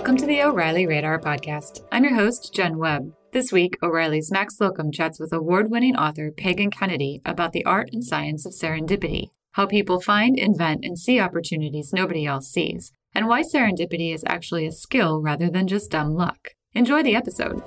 Welcome 0.00 0.16
to 0.16 0.26
the 0.26 0.40
O'Reilly 0.40 0.86
Radar 0.86 1.20
Podcast. 1.20 1.84
I'm 1.92 2.04
your 2.04 2.14
host, 2.14 2.54
Jen 2.54 2.78
Webb. 2.78 3.12
This 3.32 3.52
week, 3.52 3.76
O'Reilly's 3.82 4.32
Mac 4.32 4.50
Slocum 4.50 4.90
chats 4.90 5.20
with 5.20 5.30
award 5.30 5.70
winning 5.70 5.94
author 5.94 6.30
Pagan 6.30 6.70
Kennedy 6.70 7.20
about 7.26 7.52
the 7.52 7.66
art 7.66 7.90
and 7.92 8.02
science 8.02 8.46
of 8.46 8.54
serendipity, 8.54 9.26
how 9.52 9.66
people 9.66 10.00
find, 10.00 10.38
invent, 10.38 10.86
and 10.86 10.98
see 10.98 11.20
opportunities 11.20 11.92
nobody 11.92 12.24
else 12.24 12.48
sees, 12.48 12.92
and 13.14 13.28
why 13.28 13.42
serendipity 13.42 14.14
is 14.14 14.24
actually 14.26 14.64
a 14.64 14.72
skill 14.72 15.20
rather 15.20 15.50
than 15.50 15.68
just 15.68 15.90
dumb 15.90 16.14
luck. 16.14 16.54
Enjoy 16.72 17.02
the 17.02 17.14
episode. 17.14 17.62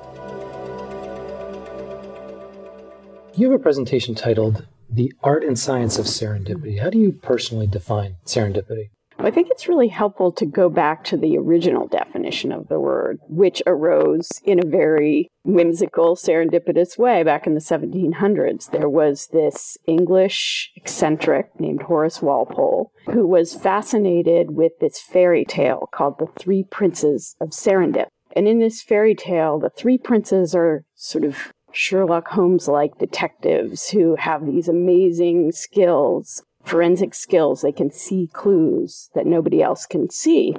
You 3.36 3.52
have 3.52 3.59
a 3.59 3.63
presentation 3.63 4.15
titled 4.15 4.65
The 4.89 5.13
Art 5.21 5.43
and 5.43 5.57
Science 5.57 6.00
of 6.00 6.07
Serendipity. 6.07 6.81
How 6.81 6.89
do 6.89 6.97
you 6.97 7.11
personally 7.11 7.68
define 7.68 8.15
serendipity? 8.25 8.89
I 9.24 9.32
think 9.32 9.48
it's 9.50 9.70
really 9.70 9.88
helpful 9.88 10.32
to 10.34 10.46
go 10.46 10.70
back 10.70 11.04
to 11.06 11.18
the 11.18 11.38
original 11.38 11.88
definition 11.88 12.52
of 12.52 12.68
the 12.68 12.79
word, 12.79 13.20
which 13.30 13.61
arose 13.66 14.30
in 14.43 14.60
a 14.60 14.68
very 14.68 15.30
whimsical, 15.43 16.16
serendipitous 16.16 16.97
way 16.97 17.24
back 17.24 17.47
in 17.47 17.54
the 17.54 17.61
1700s. 17.61 18.71
There 18.71 18.89
was 18.89 19.28
this 19.32 19.78
English 19.88 20.71
eccentric 20.75 21.57
named 21.60 21.83
Horace 21.83 22.21
Walpole 22.21 22.92
who 23.06 23.25
was 23.25 23.56
fascinated 23.56 24.52
with 24.52 24.74
this 24.80 25.00
fairy 25.00 25.46
tale 25.46 25.88
called 25.94 26.19
The 26.19 26.28
Three 26.38 26.64
Princes 26.64 27.36
of 27.39 27.50
Serendip. 27.50 28.08
And 28.36 28.47
in 28.47 28.60
this 28.60 28.82
fairy 28.82 29.16
tale, 29.16 29.60
the 29.60 29.69
three 29.69 29.97
princes 29.97 30.55
are 30.55 30.83
sort 30.96 31.24
of 31.24 31.54
Sherlock 31.71 32.30
Holmes 32.30 32.67
like 32.67 32.97
detectives 33.00 33.89
who 33.89 34.16
have 34.16 34.45
these 34.45 34.67
amazing 34.67 35.52
skills 35.52 36.44
forensic 36.64 37.14
skills. 37.14 37.62
They 37.62 37.72
can 37.72 37.92
see 37.92 38.30
clues 38.31 39.09
that 39.14 39.26
nobody 39.26 39.62
else 39.62 39.86
can 39.86 40.09
see. 40.09 40.56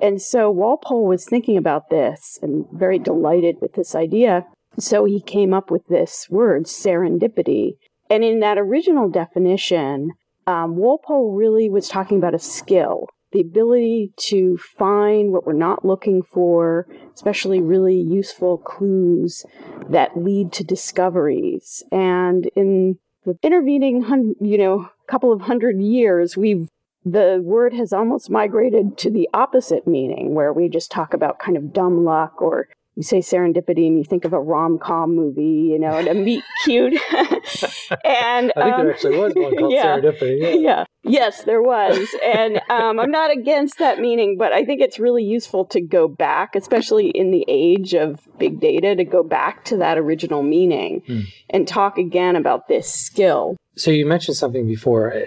And 0.00 0.22
so 0.22 0.50
Walpole 0.50 1.06
was 1.06 1.26
thinking 1.26 1.56
about 1.56 1.90
this 1.90 2.38
and 2.42 2.66
very 2.72 2.98
delighted 2.98 3.56
with 3.60 3.74
this 3.74 3.94
idea. 3.94 4.46
So 4.78 5.04
he 5.04 5.20
came 5.20 5.52
up 5.52 5.70
with 5.70 5.86
this 5.86 6.28
word, 6.30 6.64
serendipity. 6.64 7.76
And 8.08 8.22
in 8.22 8.40
that 8.40 8.58
original 8.58 9.08
definition, 9.08 10.12
um, 10.46 10.76
Walpole 10.76 11.34
really 11.34 11.68
was 11.68 11.88
talking 11.88 12.18
about 12.18 12.34
a 12.34 12.38
skill, 12.38 13.06
the 13.32 13.40
ability 13.40 14.12
to 14.16 14.56
find 14.56 15.32
what 15.32 15.46
we're 15.46 15.52
not 15.52 15.84
looking 15.84 16.22
for, 16.22 16.86
especially 17.14 17.60
really 17.60 17.96
useful 17.96 18.56
clues 18.56 19.44
that 19.90 20.16
lead 20.16 20.52
to 20.52 20.64
discoveries. 20.64 21.82
And 21.90 22.48
in 22.54 22.98
the 23.28 23.46
intervening, 23.46 24.34
you 24.40 24.58
know, 24.58 24.88
couple 25.06 25.32
of 25.32 25.42
hundred 25.42 25.80
years, 25.80 26.36
we've 26.36 26.68
the 27.04 27.40
word 27.42 27.72
has 27.72 27.92
almost 27.92 28.28
migrated 28.28 28.98
to 28.98 29.10
the 29.10 29.28
opposite 29.32 29.86
meaning, 29.86 30.34
where 30.34 30.52
we 30.52 30.68
just 30.68 30.90
talk 30.90 31.14
about 31.14 31.38
kind 31.38 31.56
of 31.56 31.72
dumb 31.72 32.04
luck 32.04 32.42
or 32.42 32.68
you 32.96 33.02
say 33.02 33.18
serendipity 33.18 33.86
and 33.86 33.96
you 33.96 34.04
think 34.04 34.24
of 34.24 34.32
a 34.32 34.40
rom 34.40 34.78
com 34.78 35.14
movie, 35.14 35.68
you 35.70 35.78
know, 35.78 35.92
and 35.92 36.08
a 36.08 36.14
meet 36.14 36.42
cute. 36.64 36.92
and 36.92 37.00
I 38.56 38.62
think 38.62 38.74
um, 38.74 38.84
there 38.84 38.92
actually 38.92 39.18
was 39.18 39.32
one 39.34 39.56
called 39.56 39.72
yeah, 39.72 39.98
serendipity. 39.98 40.40
Yeah. 40.40 40.48
yeah. 40.54 40.84
Yes, 41.08 41.44
there 41.44 41.62
was. 41.62 42.08
And 42.24 42.60
um, 42.70 42.98
I'm 43.00 43.10
not 43.10 43.30
against 43.30 43.78
that 43.78 43.98
meaning, 43.98 44.36
but 44.38 44.52
I 44.52 44.64
think 44.64 44.80
it's 44.80 44.98
really 44.98 45.24
useful 45.24 45.64
to 45.66 45.80
go 45.80 46.08
back, 46.08 46.54
especially 46.54 47.08
in 47.10 47.30
the 47.30 47.44
age 47.48 47.94
of 47.94 48.20
big 48.38 48.60
data, 48.60 48.94
to 48.96 49.04
go 49.04 49.22
back 49.22 49.64
to 49.66 49.76
that 49.78 49.98
original 49.98 50.42
meaning 50.42 51.02
hmm. 51.06 51.20
and 51.50 51.66
talk 51.66 51.98
again 51.98 52.36
about 52.36 52.68
this 52.68 52.92
skill. 52.92 53.56
So 53.76 53.90
you 53.90 54.06
mentioned 54.06 54.36
something 54.36 54.66
before. 54.66 55.14
Uh, 55.14 55.20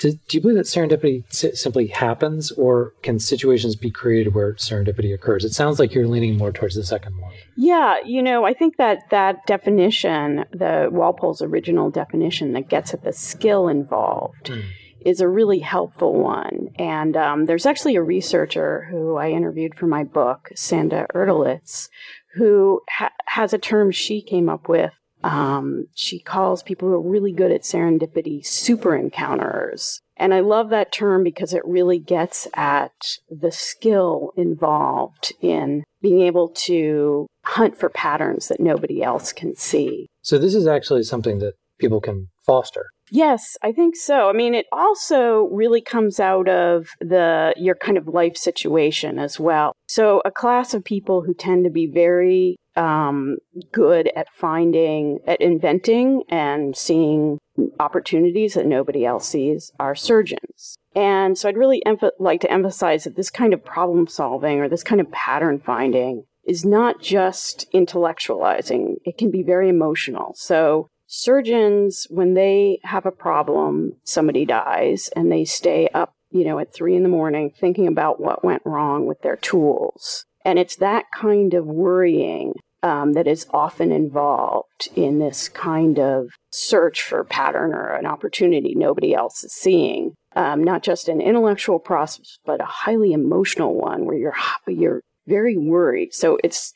do, 0.00 0.12
do 0.12 0.36
you 0.36 0.40
believe 0.40 0.56
that 0.56 0.64
serendipity 0.64 1.24
simply 1.30 1.88
happens, 1.88 2.50
or 2.52 2.94
can 3.02 3.18
situations 3.18 3.76
be 3.76 3.90
created 3.90 4.34
where 4.34 4.54
serendipity 4.54 5.12
occurs? 5.12 5.44
It 5.44 5.52
sounds 5.52 5.78
like 5.78 5.92
you're 5.92 6.08
leaning 6.08 6.38
more 6.38 6.52
towards 6.52 6.74
the 6.74 6.84
second 6.84 7.20
one. 7.20 7.32
Yeah, 7.54 7.96
you 8.04 8.22
know, 8.22 8.44
I 8.44 8.54
think 8.54 8.78
that 8.78 9.10
that 9.10 9.46
definition, 9.46 10.46
the 10.52 10.88
Walpole's 10.90 11.42
original 11.42 11.90
definition 11.90 12.54
that 12.54 12.70
gets 12.70 12.94
at 12.94 13.04
the 13.04 13.12
skill 13.12 13.68
involved, 13.68 14.46
mm. 14.46 14.64
Is 15.04 15.20
a 15.20 15.28
really 15.28 15.60
helpful 15.60 16.14
one. 16.14 16.68
And 16.76 17.16
um, 17.16 17.46
there's 17.46 17.66
actually 17.66 17.96
a 17.96 18.02
researcher 18.02 18.86
who 18.90 19.16
I 19.16 19.30
interviewed 19.30 19.74
for 19.74 19.86
my 19.86 20.04
book, 20.04 20.50
Sanda 20.54 21.06
Erdelez, 21.14 21.88
who 22.34 22.82
ha- 22.88 23.12
has 23.26 23.52
a 23.52 23.58
term 23.58 23.90
she 23.90 24.22
came 24.22 24.48
up 24.48 24.68
with 24.68 24.92
um, 25.22 25.86
she 25.94 26.18
calls 26.18 26.62
people 26.62 26.88
who 26.88 26.94
are 26.94 27.00
really 27.00 27.32
good 27.32 27.52
at 27.52 27.62
serendipity 27.62 28.44
super 28.44 28.90
encounterers. 28.98 30.00
And 30.16 30.34
I 30.34 30.40
love 30.40 30.70
that 30.70 30.92
term 30.92 31.24
because 31.24 31.54
it 31.54 31.62
really 31.64 31.98
gets 31.98 32.46
at 32.54 32.92
the 33.30 33.52
skill 33.52 34.32
involved 34.36 35.32
in 35.40 35.84
being 36.02 36.22
able 36.22 36.48
to 36.48 37.26
hunt 37.44 37.76
for 37.76 37.88
patterns 37.88 38.48
that 38.48 38.60
nobody 38.60 39.02
else 39.02 39.32
can 39.32 39.56
see. 39.56 40.08
So, 40.22 40.38
this 40.38 40.54
is 40.54 40.66
actually 40.66 41.04
something 41.04 41.38
that 41.38 41.54
people 41.80 42.00
can 42.00 42.28
foster. 42.44 42.86
Yes, 43.10 43.56
I 43.62 43.72
think 43.72 43.96
so. 43.96 44.28
I 44.28 44.32
mean, 44.32 44.54
it 44.54 44.66
also 44.70 45.48
really 45.50 45.80
comes 45.80 46.20
out 46.20 46.48
of 46.48 46.88
the 47.00 47.52
your 47.56 47.74
kind 47.74 47.98
of 47.98 48.06
life 48.06 48.36
situation 48.36 49.18
as 49.18 49.40
well. 49.40 49.72
So, 49.88 50.22
a 50.24 50.30
class 50.30 50.74
of 50.74 50.84
people 50.84 51.22
who 51.22 51.34
tend 51.34 51.64
to 51.64 51.70
be 51.70 51.86
very 51.86 52.56
um, 52.76 53.38
good 53.72 54.10
at 54.14 54.28
finding, 54.32 55.18
at 55.26 55.40
inventing 55.40 56.22
and 56.28 56.76
seeing 56.76 57.38
opportunities 57.78 58.54
that 58.54 58.66
nobody 58.66 59.04
else 59.04 59.28
sees 59.28 59.72
are 59.78 59.94
surgeons. 59.94 60.76
And 60.94 61.36
so 61.36 61.48
I'd 61.48 61.56
really 61.56 61.82
like 62.18 62.40
to 62.40 62.50
emphasize 62.50 63.04
that 63.04 63.16
this 63.16 63.30
kind 63.30 63.52
of 63.52 63.64
problem 63.64 64.06
solving 64.06 64.60
or 64.60 64.68
this 64.68 64.82
kind 64.82 65.00
of 65.00 65.10
pattern 65.10 65.60
finding 65.60 66.24
is 66.44 66.64
not 66.64 67.00
just 67.00 67.70
intellectualizing, 67.72 68.94
it 69.04 69.18
can 69.18 69.30
be 69.30 69.42
very 69.42 69.68
emotional. 69.68 70.32
So 70.36 70.88
surgeons, 71.10 72.06
when 72.08 72.34
they 72.34 72.78
have 72.84 73.04
a 73.04 73.10
problem, 73.10 73.92
somebody 74.04 74.46
dies, 74.46 75.10
and 75.16 75.30
they 75.30 75.44
stay 75.44 75.88
up, 75.92 76.12
you 76.30 76.44
know, 76.44 76.58
at 76.60 76.72
three 76.72 76.94
in 76.96 77.02
the 77.02 77.08
morning 77.08 77.50
thinking 77.50 77.88
about 77.88 78.20
what 78.20 78.44
went 78.44 78.62
wrong 78.64 79.06
with 79.06 79.20
their 79.22 79.36
tools. 79.36 80.24
And 80.44 80.58
it's 80.58 80.76
that 80.76 81.06
kind 81.14 81.52
of 81.52 81.66
worrying 81.66 82.54
um, 82.82 83.12
that 83.12 83.26
is 83.26 83.46
often 83.50 83.92
involved 83.92 84.88
in 84.94 85.18
this 85.18 85.48
kind 85.48 85.98
of 85.98 86.28
search 86.52 87.02
for 87.02 87.20
a 87.20 87.24
pattern 87.24 87.74
or 87.74 87.88
an 87.94 88.06
opportunity 88.06 88.74
nobody 88.74 89.12
else 89.12 89.44
is 89.44 89.52
seeing. 89.52 90.14
Um, 90.36 90.62
not 90.62 90.84
just 90.84 91.08
an 91.08 91.20
intellectual 91.20 91.80
process, 91.80 92.38
but 92.46 92.60
a 92.60 92.66
highly 92.66 93.12
emotional 93.12 93.74
one 93.74 94.06
where 94.06 94.16
you're 94.16 94.36
you're 94.68 95.02
very 95.26 95.56
worried. 95.56 96.14
So 96.14 96.38
it's 96.44 96.72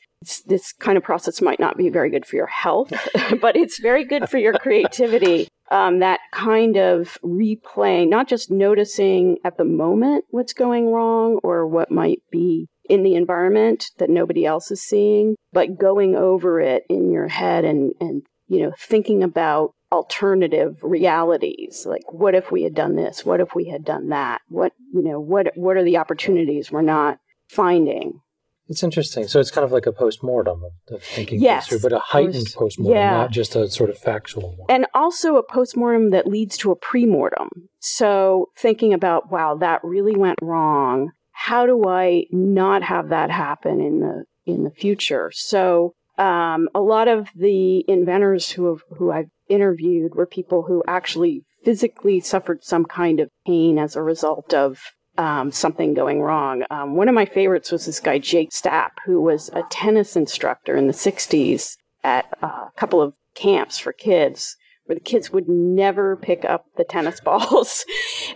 this 0.47 0.73
kind 0.73 0.97
of 0.97 1.03
process 1.03 1.41
might 1.41 1.59
not 1.59 1.77
be 1.77 1.89
very 1.89 2.09
good 2.09 2.25
for 2.25 2.35
your 2.35 2.47
health, 2.47 2.91
but 3.41 3.55
it's 3.55 3.79
very 3.79 4.05
good 4.05 4.29
for 4.29 4.37
your 4.37 4.53
creativity. 4.53 5.47
Um, 5.71 5.99
that 5.99 6.19
kind 6.31 6.77
of 6.77 7.17
replaying, 7.23 8.09
not 8.09 8.27
just 8.27 8.51
noticing 8.51 9.37
at 9.43 9.57
the 9.57 9.65
moment 9.65 10.25
what's 10.29 10.53
going 10.53 10.91
wrong 10.91 11.39
or 11.43 11.67
what 11.67 11.89
might 11.89 12.19
be 12.31 12.67
in 12.87 13.01
the 13.01 13.15
environment 13.15 13.85
that 13.97 14.11
nobody 14.11 14.45
else 14.45 14.69
is 14.69 14.83
seeing, 14.83 15.35
but 15.51 15.79
going 15.79 16.15
over 16.15 16.59
it 16.59 16.83
in 16.87 17.11
your 17.11 17.29
head 17.29 17.65
and, 17.65 17.93
and 17.99 18.21
you 18.47 18.61
know, 18.61 18.73
thinking 18.77 19.23
about 19.23 19.71
alternative 19.91 20.77
realities. 20.83 21.85
Like 21.87 22.11
what 22.11 22.35
if 22.35 22.51
we 22.51 22.63
had 22.63 22.75
done 22.75 22.95
this? 22.95 23.25
What 23.25 23.39
if 23.39 23.55
we 23.55 23.69
had 23.69 23.83
done 23.83 24.09
that? 24.09 24.41
What 24.49 24.73
you 24.93 25.03
know 25.03 25.19
what 25.19 25.47
what 25.55 25.77
are 25.77 25.83
the 25.83 25.97
opportunities 25.97 26.71
we're 26.71 26.81
not 26.81 27.17
finding 27.49 28.21
it's 28.67 28.83
interesting 28.83 29.27
so 29.27 29.39
it's 29.39 29.51
kind 29.51 29.65
of 29.65 29.71
like 29.71 29.85
a 29.85 29.91
post-mortem 29.91 30.61
of 30.89 31.03
thinking 31.03 31.41
yes. 31.41 31.67
through 31.67 31.79
but 31.79 31.93
a 31.93 31.99
heightened 31.99 32.53
post-mortem 32.53 32.97
yeah. 32.99 33.11
not 33.11 33.31
just 33.31 33.55
a 33.55 33.69
sort 33.69 33.89
of 33.89 33.97
factual 33.97 34.55
one 34.57 34.65
and 34.69 34.85
also 34.93 35.35
a 35.35 35.43
post-mortem 35.43 36.09
that 36.11 36.27
leads 36.27 36.57
to 36.57 36.71
a 36.71 36.75
pre-mortem 36.75 37.49
so 37.79 38.47
thinking 38.57 38.93
about 38.93 39.31
wow 39.31 39.55
that 39.55 39.79
really 39.83 40.15
went 40.15 40.39
wrong 40.41 41.11
how 41.37 41.65
do 41.65 41.87
I 41.87 42.25
not 42.31 42.81
have 42.83 43.09
that 43.09 43.29
happen 43.29 43.81
in 43.81 43.99
the 43.99 44.23
in 44.45 44.63
the 44.63 44.71
future? 44.71 45.31
So 45.33 45.93
um, 46.17 46.69
a 46.73 46.79
lot 46.79 47.09
of 47.09 47.27
the 47.35 47.83
inventors 47.89 48.51
who 48.51 48.69
have, 48.69 48.83
who 48.97 49.11
I've 49.11 49.29
interviewed 49.49 50.15
were 50.15 50.25
people 50.25 50.63
who 50.63 50.81
actually 50.87 51.43
physically 51.63 52.21
suffered 52.21 52.63
some 52.63 52.85
kind 52.85 53.19
of 53.19 53.29
pain 53.45 53.77
as 53.77 53.95
a 53.95 54.01
result 54.01 54.53
of 54.53 54.79
um, 55.17 55.51
something 55.51 55.93
going 55.93 56.21
wrong. 56.21 56.63
Um, 56.69 56.95
one 56.95 57.07
of 57.09 57.15
my 57.15 57.25
favorites 57.25 57.71
was 57.71 57.85
this 57.85 57.99
guy 57.99 58.19
Jake 58.19 58.51
Stapp, 58.51 58.91
who 59.05 59.21
was 59.21 59.49
a 59.53 59.63
tennis 59.69 60.15
instructor 60.15 60.75
in 60.75 60.87
the 60.87 60.93
'60s 60.93 61.77
at 62.03 62.25
a 62.41 62.71
couple 62.75 63.01
of 63.01 63.15
camps 63.33 63.77
for 63.79 63.91
kids 63.91 64.55
where 64.85 64.95
the 64.95 65.01
kids 65.01 65.31
would 65.31 65.49
never 65.49 66.15
pick 66.15 66.45
up 66.45 66.65
the 66.77 66.83
tennis 66.83 67.19
balls. 67.25 67.85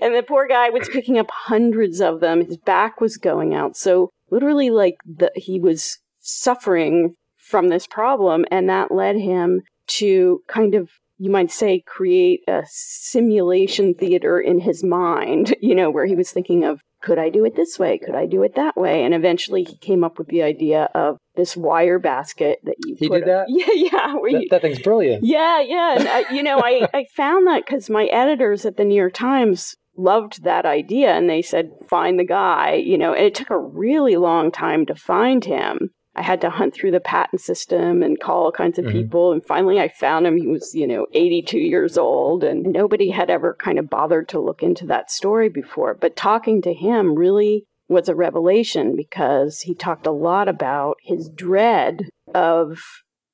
and 0.01 0.13
the 0.13 0.23
poor 0.23 0.47
guy 0.47 0.69
was 0.69 0.89
picking 0.89 1.17
up 1.17 1.29
hundreds 1.31 2.01
of 2.01 2.19
them. 2.19 2.45
His 2.45 2.57
back 2.57 2.99
was 2.99 3.17
going 3.17 3.53
out. 3.53 3.77
So 3.77 4.09
literally 4.29 4.69
like 4.69 4.97
the, 5.05 5.31
he 5.35 5.59
was 5.59 5.99
suffering 6.19 7.15
from 7.37 7.69
this 7.69 7.87
problem 7.87 8.45
and 8.51 8.69
that 8.69 8.91
led 8.91 9.15
him 9.15 9.61
to 9.87 10.41
kind 10.47 10.75
of 10.75 10.89
you 11.19 11.30
might 11.30 11.51
say, 11.51 11.83
create 11.86 12.42
a 12.48 12.63
simulation 12.66 13.94
theater 13.94 14.39
in 14.39 14.60
his 14.60 14.83
mind, 14.83 15.54
you 15.62 15.75
know, 15.75 15.92
where 15.92 16.06
he 16.06 16.16
was 16.16 16.31
thinking 16.31 16.63
of, 16.63 16.81
could 17.01 17.19
I 17.19 17.30
do 17.30 17.45
it 17.45 17.56
this 17.56 17.77
way? 17.77 17.98
Could 17.98 18.16
I 18.16 18.25
do 18.25 18.42
it 18.44 18.56
that 18.56 18.75
way? 18.75 19.04
And 19.04 19.13
eventually 19.13 19.63
he 19.63 19.77
came 19.77 20.04
up 20.04 20.18
with 20.18 20.27
the 20.27 20.44
idea 20.44 20.89
of 20.95 21.18
this 21.36 21.56
wire 21.56 22.00
basket 22.00 22.60
that 22.63 22.75
you 22.86 22.95
he 22.98 23.07
put 23.07 23.19
did 23.19 23.27
that? 23.27 23.45
Yeah, 23.50 23.68
yeah. 23.74 24.13
That, 24.13 24.42
you, 24.42 24.48
that, 24.50 24.62
thing's 24.62 24.80
brilliant. 24.80 25.24
Yeah, 25.24 25.62
yeah. 25.62 26.00
And 26.00 26.07
I, 26.07 26.24
uh, 26.24 26.25
you 26.33 26.44
know, 26.44 26.60
I, 26.60 26.88
I 26.94 27.06
found 27.16 27.48
that 27.48 27.65
because 27.65 27.89
my 27.89 28.06
editors 28.06 28.65
at 28.65 28.77
the 28.77 28.83
New 28.83 28.95
York 28.95 29.13
Times 29.13 29.75
loved 29.98 30.44
that 30.44 30.65
idea 30.65 31.12
and 31.12 31.30
they 31.30 31.42
said, 31.42 31.72
find 31.89 32.18
the 32.18 32.25
guy, 32.25 32.74
you 32.74 32.98
know, 32.98 33.13
and 33.13 33.25
it 33.25 33.36
took 33.36 33.50
a 33.50 33.60
really 33.60 34.15
long 34.15 34.51
time 34.51 34.86
to 34.86 34.95
find 34.95 35.44
him. 35.44 35.92
I 36.15 36.21
had 36.21 36.41
to 36.41 36.50
hunt 36.50 36.73
through 36.73 36.91
the 36.91 37.00
patent 37.00 37.41
system 37.41 38.03
and 38.03 38.19
call 38.19 38.45
all 38.45 38.51
kinds 38.51 38.77
of 38.77 38.85
mm-hmm. 38.85 38.97
people. 38.97 39.31
And 39.31 39.45
finally, 39.45 39.79
I 39.79 39.89
found 39.89 40.25
him. 40.27 40.38
He 40.38 40.47
was, 40.47 40.73
you 40.73 40.88
know, 40.88 41.07
82 41.13 41.57
years 41.57 41.97
old, 41.97 42.44
and 42.44 42.63
nobody 42.63 43.09
had 43.09 43.29
ever 43.29 43.56
kind 43.59 43.79
of 43.79 43.89
bothered 43.89 44.27
to 44.29 44.39
look 44.39 44.63
into 44.63 44.85
that 44.88 45.11
story 45.11 45.50
before. 45.50 45.94
But 45.94 46.15
talking 46.15 46.61
to 46.63 46.73
him 46.73 47.15
really 47.15 47.65
was 47.88 48.09
a 48.09 48.15
revelation 48.15 48.95
because 48.95 49.61
he 49.61 49.73
talked 49.73 50.06
a 50.06 50.11
lot 50.11 50.47
about 50.47 50.97
his 51.03 51.29
dread 51.29 52.09
of 52.33 52.79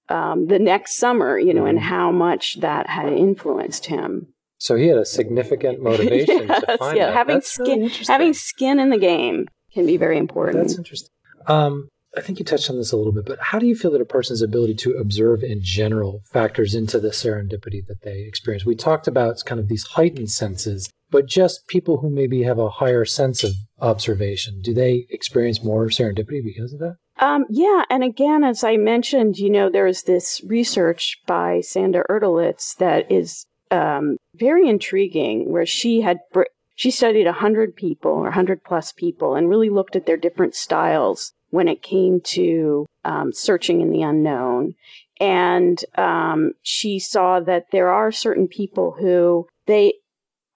um, 0.09 0.47
the 0.47 0.59
next 0.59 0.97
summer, 0.97 1.37
you 1.37 1.53
know, 1.53 1.61
mm-hmm. 1.61 1.69
and 1.69 1.79
how 1.79 2.11
much 2.11 2.59
that 2.59 2.87
had 2.87 3.11
influenced 3.11 3.87
him. 3.87 4.27
So 4.57 4.75
he 4.75 4.87
had 4.87 4.97
a 4.97 5.05
significant 5.05 5.81
motivation 5.83 6.47
yes, 6.47 6.61
to 6.61 6.77
find 6.77 6.97
yeah. 6.97 7.07
that. 7.07 7.13
Having 7.13 7.35
That's 7.37 7.51
skin, 7.51 7.79
really 7.79 8.05
having 8.07 8.33
skin 8.33 8.79
in 8.79 8.89
the 8.89 8.97
game 8.97 9.47
can 9.73 9.85
be 9.85 9.97
very 9.97 10.17
important. 10.17 10.57
That's 10.57 10.77
interesting. 10.77 11.09
Um, 11.47 11.89
I 12.17 12.21
think 12.21 12.39
you 12.39 12.45
touched 12.45 12.69
on 12.69 12.77
this 12.77 12.91
a 12.91 12.97
little 12.97 13.11
bit, 13.11 13.25
but 13.25 13.39
how 13.39 13.59
do 13.59 13.65
you 13.65 13.75
feel 13.75 13.91
that 13.91 14.01
a 14.01 14.05
person's 14.05 14.41
ability 14.41 14.75
to 14.75 14.93
observe 14.93 15.43
in 15.43 15.59
general 15.61 16.21
factors 16.31 16.73
into 16.73 16.99
the 16.99 17.09
serendipity 17.09 17.85
that 17.87 18.01
they 18.03 18.21
experience? 18.21 18.65
We 18.65 18.75
talked 18.75 19.07
about 19.07 19.43
kind 19.45 19.59
of 19.59 19.67
these 19.67 19.83
heightened 19.83 20.31
senses, 20.31 20.89
but 21.09 21.27
just 21.27 21.67
people 21.67 21.97
who 21.97 22.09
maybe 22.09 22.43
have 22.43 22.59
a 22.59 22.69
higher 22.69 23.05
sense 23.05 23.43
of 23.43 23.53
observation, 23.79 24.61
do 24.61 24.73
they 24.73 25.05
experience 25.09 25.63
more 25.63 25.87
serendipity 25.87 26.43
because 26.43 26.73
of 26.73 26.79
that? 26.79 26.95
Um, 27.19 27.45
yeah, 27.49 27.83
and 27.89 28.03
again, 28.03 28.43
as 28.43 28.63
I 28.63 28.77
mentioned, 28.77 29.37
you 29.37 29.49
know, 29.49 29.69
there's 29.69 30.03
this 30.03 30.41
research 30.45 31.17
by 31.25 31.59
Sanda 31.59 32.03
Erdelez 32.09 32.75
that 32.77 33.09
is 33.09 33.45
um, 33.71 34.17
very 34.35 34.67
intriguing, 34.67 35.49
where 35.49 35.65
she 35.65 36.01
had 36.01 36.19
br- 36.33 36.43
she 36.75 36.91
studied 36.91 37.25
100 37.25 37.75
people 37.75 38.11
or 38.11 38.23
100 38.23 38.63
plus 38.63 38.91
people 38.91 39.35
and 39.35 39.49
really 39.49 39.69
looked 39.69 39.95
at 39.95 40.05
their 40.05 40.17
different 40.17 40.55
styles 40.55 41.31
when 41.55 41.69
it 41.69 41.81
came 41.81 42.19
to 42.21 42.85
um, 43.05 43.31
searching 43.33 43.79
in 43.81 43.89
the 43.89 44.01
unknown. 44.01 44.75
And 45.21 45.83
um, 45.97 46.51
she 46.61 46.99
saw 46.99 47.39
that 47.39 47.67
there 47.71 47.89
are 47.89 48.11
certain 48.11 48.47
people 48.49 48.97
who 48.99 49.47
they 49.65 49.93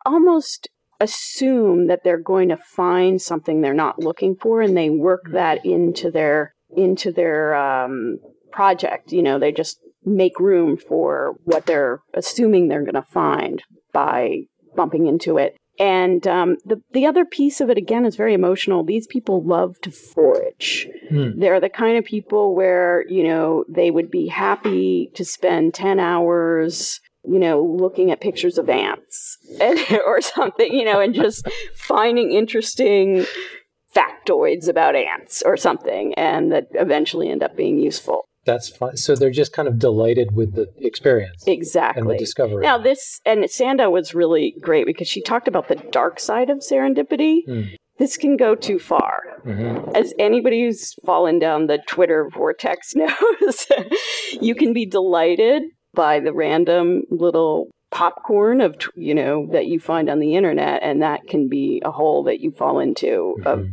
almost 0.06 0.68
assume 1.00 1.88
that 1.88 2.04
they're 2.04 2.20
going 2.20 2.50
to 2.50 2.58
find 2.58 3.22
something 3.22 3.62
they're 3.62 3.74
not 3.74 4.00
looking 4.00 4.36
for, 4.36 4.62
and 4.62 4.76
they 4.76 4.90
work 4.90 5.24
mm-hmm. 5.24 5.36
that 5.36 5.66
into 5.66 6.12
their 6.12 6.54
into 6.76 7.12
their 7.12 7.56
um, 7.56 8.20
project. 8.52 9.14
You 9.14 9.24
know, 9.24 9.40
they 9.40 9.54
just 9.54 9.80
make 10.04 10.40
room 10.40 10.76
for 10.76 11.36
what 11.46 11.66
they're 11.66 12.02
assuming 12.14 12.68
they're 12.68 12.84
going 12.84 12.94
to 12.94 13.02
find 13.02 13.64
by 13.94 14.42
bumping 14.76 15.08
into 15.08 15.38
it. 15.38 15.56
And 15.80 16.28
um, 16.28 16.58
the 16.66 16.82
the 16.92 17.06
other 17.06 17.24
piece 17.24 17.62
of 17.62 17.70
it 17.70 17.78
again 17.78 18.06
is 18.06 18.18
very 18.18 18.34
emotional. 18.34 18.84
These 18.84 19.08
people 19.08 19.42
love 19.42 19.80
to 19.82 19.92
forage. 19.92 20.88
Hmm. 21.10 21.40
They're 21.40 21.62
the 21.62 21.70
kind 21.70 21.98
of 21.98 22.04
people 22.04 22.54
where 22.54 23.06
you 23.08 23.24
know 23.24 23.64
they 23.70 23.90
would 23.90 24.12
be 24.12 24.28
happy 24.28 25.10
to 25.16 25.24
spend 25.24 25.74
ten 25.74 26.00
hours, 26.00 27.00
you 27.24 27.40
know, 27.40 27.64
looking 27.64 28.12
at 28.12 28.20
pictures 28.20 28.58
of 28.58 28.70
ants 28.70 29.38
and, 29.62 29.80
or 30.06 30.20
something, 30.20 30.74
you 30.74 30.84
know, 30.84 31.00
and 31.00 31.16
just 31.16 31.48
finding 31.76 32.34
interesting 32.34 33.26
factoids 33.96 34.68
about 34.68 34.96
ants 34.96 35.42
or 35.46 35.56
something, 35.56 36.14
and 36.16 36.52
that 36.52 36.68
eventually 36.74 37.30
end 37.30 37.42
up 37.42 37.56
being 37.56 37.80
useful 37.80 38.29
that's 38.50 38.70
fine. 38.70 38.98
So 38.98 39.16
they're 39.16 39.30
just 39.30 39.54
kind 39.54 39.68
of 39.68 39.78
delighted 39.78 40.36
with 40.36 40.56
the 40.56 40.68
experience. 40.78 41.44
Exactly. 41.46 42.02
And 42.02 42.10
the 42.10 42.18
discovery. 42.18 42.64
Now, 42.64 42.78
this, 42.78 43.22
and 43.26 43.44
Sanda 43.46 43.92
was 43.92 44.16
really 44.16 44.56
great 44.60 44.86
because 44.86 45.08
she 45.08 45.22
talked 45.22 45.48
about 45.48 45.68
the 45.68 45.76
dark 45.76 46.20
side 46.20 46.50
of 46.50 46.60
serendipity. 46.60 47.48
Mm. 47.48 47.76
This 47.98 48.18
can 48.18 48.38
go 48.38 48.56
too 48.56 48.80
far. 48.80 49.24
Mm-hmm. 49.46 49.96
As 49.96 50.14
anybody 50.18 50.64
who's 50.64 50.96
fallen 51.06 51.38
down 51.38 51.68
the 51.68 51.80
Twitter 51.88 52.30
vortex 52.34 52.94
knows, 52.96 53.68
you 54.42 54.56
can 54.56 54.74
be 54.74 54.86
delighted 54.86 55.64
by 55.94 56.20
the 56.20 56.34
random 56.34 57.04
little 57.10 57.70
popcorn 57.92 58.62
of 58.62 58.76
you 58.96 59.16
know 59.16 59.48
that 59.52 59.66
you 59.66 59.80
find 59.80 60.12
on 60.12 60.20
the 60.20 60.36
internet 60.36 60.84
and 60.84 61.02
that 61.02 61.22
can 61.28 61.50
be 61.50 61.82
a 61.84 61.90
hole 61.90 62.24
that 62.24 62.40
you 62.40 62.52
fall 62.52 62.78
into 62.80 63.36
mm-hmm. 63.40 63.48
of 63.48 63.68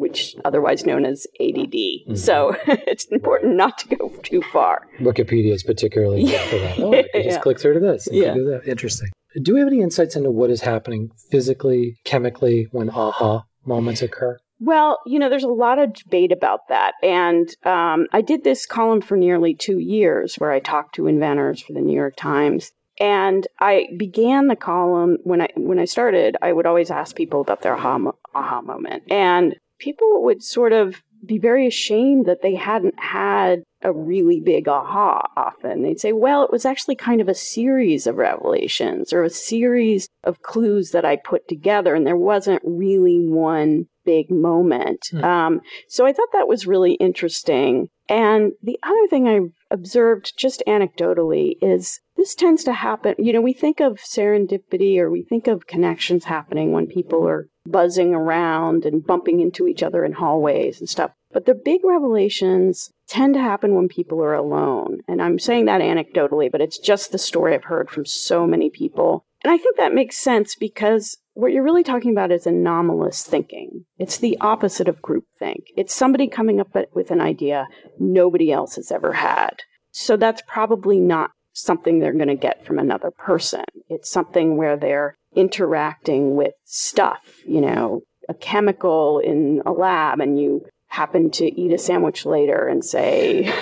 which 0.00 0.34
otherwise 0.44 0.86
known 0.86 1.04
as 1.04 1.26
ADD. 1.40 1.72
Mm-hmm. 1.72 2.14
So 2.14 2.56
it's 2.66 3.04
important 3.06 3.54
not 3.56 3.78
to 3.78 3.96
go 3.96 4.08
too 4.22 4.42
far. 4.52 4.88
Wikipedia 4.98 5.52
is 5.52 5.62
particularly 5.62 6.24
good 6.24 6.40
for 6.40 6.58
that. 6.58 6.78
Oh, 6.78 6.94
I 6.94 7.02
just 7.22 7.36
yeah. 7.36 7.40
click 7.40 7.60
through 7.60 7.74
to 7.74 7.80
this. 7.80 8.08
yeah. 8.10 8.34
do 8.34 8.44
that. 8.46 8.66
Interesting. 8.66 9.10
Do 9.42 9.54
we 9.54 9.60
have 9.60 9.68
any 9.68 9.80
insights 9.80 10.16
into 10.16 10.30
what 10.30 10.50
is 10.50 10.62
happening 10.62 11.10
physically, 11.30 11.98
chemically 12.04 12.66
when 12.72 12.90
aha 12.90 13.44
moments 13.64 14.02
occur? 14.02 14.38
Well, 14.58 14.98
you 15.06 15.18
know, 15.18 15.28
there's 15.30 15.44
a 15.44 15.48
lot 15.48 15.78
of 15.78 15.94
debate 15.94 16.32
about 16.32 16.68
that. 16.68 16.94
And 17.02 17.48
um, 17.64 18.06
I 18.12 18.22
did 18.22 18.42
this 18.42 18.66
column 18.66 19.00
for 19.00 19.16
nearly 19.16 19.54
two 19.54 19.78
years 19.78 20.36
where 20.36 20.50
I 20.50 20.60
talked 20.60 20.94
to 20.96 21.06
inventors 21.06 21.60
for 21.62 21.72
the 21.72 21.80
New 21.80 21.94
York 21.94 22.16
Times. 22.16 22.72
And 22.98 23.46
I 23.58 23.88
began 23.96 24.48
the 24.48 24.56
column 24.56 25.16
when 25.24 25.40
I 25.40 25.48
when 25.56 25.78
I 25.78 25.86
started. 25.86 26.36
I 26.42 26.52
would 26.52 26.66
always 26.66 26.90
ask 26.90 27.16
people 27.16 27.40
about 27.40 27.62
their 27.62 27.74
aha, 27.74 28.12
aha 28.34 28.60
moment, 28.60 29.04
and 29.10 29.56
people 29.80 30.22
would 30.22 30.42
sort 30.42 30.72
of 30.72 31.02
be 31.24 31.38
very 31.38 31.66
ashamed 31.66 32.26
that 32.26 32.42
they 32.42 32.54
hadn't 32.54 32.98
had 32.98 33.62
a 33.82 33.92
really 33.92 34.40
big 34.40 34.68
aha 34.68 35.22
often. 35.36 35.82
They'd 35.82 36.00
say, 36.00 36.12
well, 36.12 36.42
it 36.42 36.52
was 36.52 36.64
actually 36.64 36.96
kind 36.96 37.20
of 37.20 37.28
a 37.28 37.34
series 37.34 38.06
of 38.06 38.16
revelations 38.16 39.12
or 39.12 39.22
a 39.22 39.30
series 39.30 40.08
of 40.24 40.42
clues 40.42 40.90
that 40.90 41.04
I 41.04 41.16
put 41.16 41.48
together, 41.48 41.94
and 41.94 42.06
there 42.06 42.16
wasn't 42.16 42.62
really 42.64 43.18
one 43.20 43.86
big 44.04 44.30
moment. 44.30 45.08
Hmm. 45.10 45.24
Um, 45.24 45.60
so 45.88 46.06
I 46.06 46.12
thought 46.12 46.28
that 46.32 46.48
was 46.48 46.66
really 46.66 46.94
interesting. 46.94 47.88
And 48.08 48.52
the 48.62 48.78
other 48.82 49.06
thing 49.08 49.28
I 49.28 49.40
observed 49.70 50.32
just 50.36 50.62
anecdotally 50.66 51.54
is 51.62 52.00
this 52.16 52.34
tends 52.34 52.64
to 52.64 52.72
happen. 52.72 53.14
You 53.18 53.32
know, 53.32 53.40
we 53.40 53.52
think 53.52 53.80
of 53.80 53.98
serendipity 53.98 54.98
or 54.98 55.10
we 55.10 55.22
think 55.22 55.46
of 55.46 55.66
connections 55.66 56.24
happening 56.24 56.72
when 56.72 56.86
people 56.86 57.26
are 57.26 57.48
buzzing 57.66 58.14
around 58.14 58.84
and 58.84 59.06
bumping 59.06 59.40
into 59.40 59.66
each 59.66 59.82
other 59.82 60.04
in 60.04 60.12
hallways 60.12 60.80
and 60.80 60.88
stuff. 60.88 61.12
But 61.32 61.46
the 61.46 61.54
big 61.54 61.82
revelations 61.84 62.90
tend 63.08 63.34
to 63.34 63.40
happen 63.40 63.74
when 63.74 63.88
people 63.88 64.22
are 64.22 64.34
alone. 64.34 64.98
And 65.06 65.22
I'm 65.22 65.38
saying 65.38 65.66
that 65.66 65.80
anecdotally, 65.80 66.50
but 66.50 66.60
it's 66.60 66.78
just 66.78 67.12
the 67.12 67.18
story 67.18 67.54
I've 67.54 67.64
heard 67.64 67.88
from 67.88 68.04
so 68.04 68.46
many 68.46 68.68
people. 68.70 69.24
And 69.42 69.52
I 69.52 69.56
think 69.56 69.76
that 69.76 69.94
makes 69.94 70.18
sense 70.18 70.54
because 70.54 71.16
what 71.34 71.52
you're 71.52 71.64
really 71.64 71.82
talking 71.82 72.10
about 72.10 72.32
is 72.32 72.46
anomalous 72.46 73.22
thinking. 73.22 73.86
It's 73.98 74.18
the 74.18 74.36
opposite 74.40 74.88
of 74.88 75.00
groupthink. 75.00 75.62
It's 75.76 75.94
somebody 75.94 76.28
coming 76.28 76.60
up 76.60 76.76
with 76.92 77.10
an 77.10 77.20
idea 77.20 77.66
nobody 77.98 78.52
else 78.52 78.76
has 78.76 78.92
ever 78.92 79.14
had. 79.14 79.60
So 79.92 80.16
that's 80.16 80.42
probably 80.46 81.00
not 81.00 81.30
something 81.52 81.98
they're 81.98 82.12
going 82.12 82.28
to 82.28 82.34
get 82.34 82.64
from 82.64 82.78
another 82.78 83.10
person. 83.10 83.64
It's 83.88 84.10
something 84.10 84.56
where 84.56 84.76
they're 84.76 85.16
interacting 85.34 86.36
with 86.36 86.52
stuff, 86.64 87.20
you 87.46 87.60
know, 87.60 88.02
a 88.28 88.34
chemical 88.34 89.18
in 89.18 89.62
a 89.66 89.72
lab, 89.72 90.20
and 90.20 90.38
you 90.38 90.66
happen 90.88 91.30
to 91.30 91.60
eat 91.60 91.72
a 91.72 91.78
sandwich 91.78 92.26
later 92.26 92.66
and 92.66 92.84
say, 92.84 93.52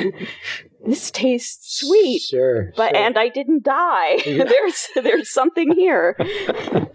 this 0.88 1.10
tastes 1.10 1.78
sweet. 1.78 2.22
Sure. 2.22 2.72
But 2.76 2.94
sure. 2.94 3.04
and 3.04 3.18
I 3.18 3.28
didn't 3.28 3.64
die. 3.64 4.18
Yeah. 4.28 4.44
there's 4.48 4.88
there's 4.94 5.32
something 5.32 5.72
here. 5.72 6.16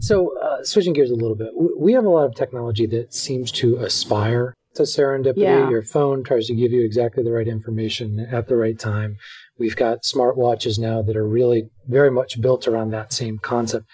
so 0.00 0.32
uh, 0.38 0.62
switching 0.62 0.92
gears 0.92 1.10
a 1.10 1.14
little 1.14 1.34
bit, 1.34 1.48
we 1.78 1.92
have 1.94 2.04
a 2.04 2.08
lot 2.08 2.26
of 2.26 2.34
technology 2.34 2.86
that 2.86 3.12
seems 3.12 3.50
to 3.52 3.76
aspire 3.76 4.54
to 4.74 4.82
serendipity. 4.82 5.38
Yeah. 5.38 5.68
Your 5.68 5.82
phone 5.82 6.22
tries 6.22 6.46
to 6.46 6.54
give 6.54 6.72
you 6.72 6.84
exactly 6.84 7.22
the 7.22 7.32
right 7.32 7.48
information 7.48 8.20
at 8.20 8.48
the 8.48 8.56
right 8.56 8.78
time. 8.78 9.16
We've 9.58 9.76
got 9.76 10.02
smartwatches 10.02 10.78
now 10.78 11.02
that 11.02 11.16
are 11.16 11.26
really 11.26 11.68
very 11.86 12.10
much 12.10 12.40
built 12.40 12.68
around 12.68 12.90
that 12.90 13.12
same 13.12 13.38
concept. 13.38 13.86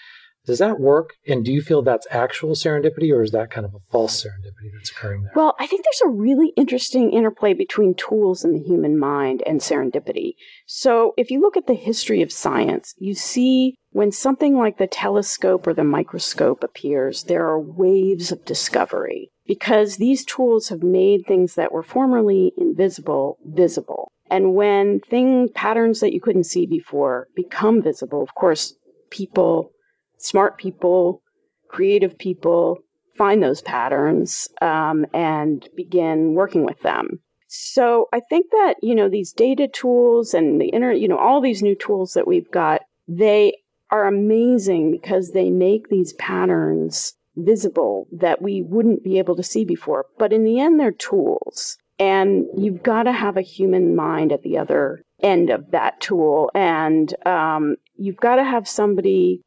Does 0.49 0.61
that 0.61 0.81
work? 0.81 1.11
And 1.27 1.45
do 1.45 1.53
you 1.53 1.61
feel 1.61 1.83
that's 1.83 2.07
actual 2.11 2.55
serendipity 2.55 3.13
or 3.13 3.23
is 3.23 3.33
that 3.33 3.51
kind 3.51 3.67
of 3.67 3.75
a 3.75 3.81
false 3.93 4.25
serendipity 4.25 4.73
that's 4.75 4.91
occurring 4.91 5.25
there? 5.25 5.33
Well, 5.37 5.55
I 5.61 5.67
think 5.67 5.85
there's 5.85 6.11
a 6.11 6.17
really 6.17 6.55
interesting 6.57 7.13
interplay 7.13 7.53
between 7.53 7.95
tools 7.95 8.47
in 8.47 8.53
the 8.53 8.59
human 8.59 8.99
mind 8.99 9.43
and 9.45 9.61
serendipity. 9.61 10.37
So 10.67 11.13
if 11.19 11.31
you 11.31 11.43
look 11.43 11.59
at 11.59 11.67
the 11.67 11.75
history 11.75 12.23
of 12.23 12.33
science, 12.33 12.95
you 12.97 13.15
see 13.15 13.75
when 13.91 14.11
something 14.11 14.57
like 14.57 14.79
the 14.79 14.87
telescope 14.87 15.67
or 15.67 15.75
the 15.75 15.85
microscope 15.85 16.65
appears, 16.65 17.25
there 17.25 17.47
are 17.47 17.61
waves 17.61 18.33
of 18.33 18.47
discovery 18.47 19.31
because 19.47 19.99
these 19.99 20.25
tools 20.25 20.71
have 20.71 20.83
made 20.83 21.27
things 21.27 21.57
that 21.57 21.73
were 21.73 21.83
formerly 21.83 22.53
invisible 22.57 23.37
visible. 23.45 24.13
And 24.31 24.55
when 24.55 25.01
thing 25.01 25.51
patterns 25.55 26.01
that 26.01 26.15
you 26.15 26.23
couldn't 26.23 26.45
see 26.45 26.65
before 26.65 27.29
become 27.37 27.83
visible, 27.83 28.23
of 28.23 28.35
course, 28.35 28.75
people, 29.11 29.73
smart 30.19 30.59
people, 30.59 31.23
creative 31.69 32.19
people 32.19 32.79
find 33.17 33.43
those 33.43 33.63
patterns 33.63 34.49
um, 34.63 35.05
and 35.13 35.69
begin 35.77 36.35
working 36.35 36.65
with 36.65 36.81
them. 36.81 37.21
So 37.49 38.09
I 38.13 38.21
think 38.21 38.47
that 38.51 38.75
you 38.83 38.95
know 38.95 39.09
these 39.09 39.33
data 39.33 39.69
tools 39.69 40.35
and 40.35 40.61
the 40.61 40.69
internet, 40.69 41.01
you 41.01 41.09
know, 41.09 41.19
all 41.19 41.41
these 41.41 41.63
new 41.63 41.75
tools 41.75 42.13
that 42.13 42.27
we've 42.27 42.51
got, 42.51 42.83
they 43.09 43.55
are 43.91 44.07
amazing 44.07 44.91
because 44.91 45.31
they 45.31 45.51
make 45.51 45.89
these 45.89 46.13
patterns 46.15 47.15
visible 47.37 48.07
that 48.13 48.43
we 48.43 48.63
wouldn't 48.63 49.05
be 49.05 49.19
able 49.19 49.37
to 49.37 49.43
see 49.43 49.65
before. 49.65 50.07
But 50.19 50.33
in 50.33 50.45
the 50.45 50.61
end, 50.61 50.79
they're 50.79 50.93
tools. 50.93 51.79
And 51.99 52.47
you've 52.57 52.83
got 52.83 53.05
to 53.05 53.13
have 53.13 53.37
a 53.37 53.43
human 53.43 53.97
mind 53.97 54.33
at 54.33 54.43
the 54.43 54.59
other 54.59 55.03
end 55.21 55.51
of 55.51 55.71
that 55.73 56.01
tool. 56.01 56.51
And 56.55 57.13
um, 57.27 57.77
you've 57.97 58.19
got 58.19 58.37
to 58.37 58.45
have 58.45 58.69
somebody, 58.69 59.43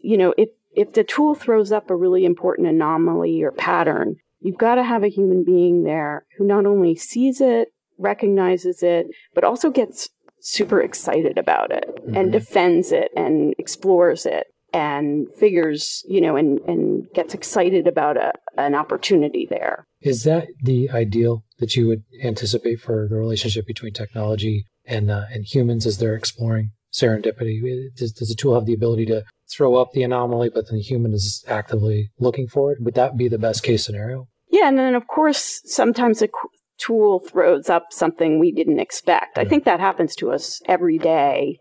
you 0.00 0.16
know, 0.16 0.34
if, 0.36 0.50
if 0.74 0.92
the 0.92 1.04
tool 1.04 1.34
throws 1.34 1.72
up 1.72 1.90
a 1.90 1.96
really 1.96 2.24
important 2.24 2.68
anomaly 2.68 3.42
or 3.42 3.52
pattern, 3.52 4.16
you've 4.40 4.58
got 4.58 4.76
to 4.76 4.84
have 4.84 5.02
a 5.02 5.08
human 5.08 5.44
being 5.44 5.84
there 5.84 6.26
who 6.36 6.46
not 6.46 6.66
only 6.66 6.96
sees 6.96 7.40
it, 7.40 7.68
recognizes 7.98 8.82
it, 8.82 9.06
but 9.34 9.44
also 9.44 9.70
gets 9.70 10.08
super 10.40 10.80
excited 10.80 11.38
about 11.38 11.70
it 11.70 11.88
mm-hmm. 11.88 12.16
and 12.16 12.32
defends 12.32 12.90
it 12.90 13.10
and 13.16 13.54
explores 13.58 14.26
it 14.26 14.46
and 14.72 15.32
figures, 15.34 16.02
you 16.08 16.20
know, 16.20 16.36
and, 16.36 16.58
and 16.60 17.06
gets 17.14 17.34
excited 17.34 17.86
about 17.86 18.16
a, 18.16 18.32
an 18.56 18.74
opportunity 18.74 19.46
there. 19.48 19.86
Is 20.00 20.24
that 20.24 20.48
the 20.62 20.90
ideal 20.90 21.44
that 21.58 21.76
you 21.76 21.86
would 21.88 22.02
anticipate 22.24 22.80
for 22.80 23.06
the 23.08 23.16
relationship 23.16 23.66
between 23.66 23.92
technology 23.92 24.66
and 24.84 25.10
uh, 25.10 25.26
and 25.30 25.44
humans 25.44 25.86
as 25.86 25.98
they're 25.98 26.16
exploring 26.16 26.72
serendipity? 26.92 27.60
Does, 27.94 28.12
does 28.12 28.28
the 28.28 28.34
tool 28.34 28.54
have 28.54 28.66
the 28.66 28.74
ability 28.74 29.06
to 29.06 29.24
throw 29.54 29.76
up 29.76 29.92
the 29.92 30.02
anomaly, 30.02 30.50
but 30.54 30.66
then 30.66 30.76
the 30.76 30.82
human 30.82 31.12
is 31.12 31.44
actively 31.48 32.10
looking 32.18 32.48
for 32.48 32.72
it? 32.72 32.78
Would 32.80 32.94
that 32.94 33.16
be 33.16 33.28
the 33.28 33.38
best 33.38 33.62
case 33.62 33.84
scenario? 33.84 34.28
Yeah, 34.50 34.68
and 34.68 34.78
then 34.78 34.94
of 34.94 35.06
course 35.06 35.60
sometimes 35.64 36.22
a 36.22 36.28
tool 36.78 37.20
throws 37.20 37.70
up 37.70 37.86
something 37.90 38.38
we 38.38 38.52
didn't 38.52 38.80
expect. 38.80 39.38
I 39.38 39.44
think 39.44 39.64
that 39.64 39.80
happens 39.80 40.14
to 40.16 40.32
us 40.32 40.60
every 40.66 40.98
day. 40.98 41.58